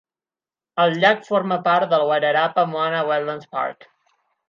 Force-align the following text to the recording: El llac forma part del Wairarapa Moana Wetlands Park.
El 0.83 0.95
llac 1.03 1.21
forma 1.27 1.59
part 1.69 1.93
del 1.93 2.07
Wairarapa 2.13 2.67
Moana 2.75 3.07
Wetlands 3.13 3.49
Park. 3.57 3.91